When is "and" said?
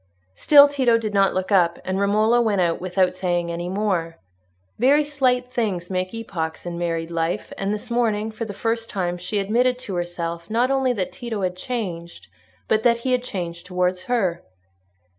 1.85-1.99, 7.55-7.71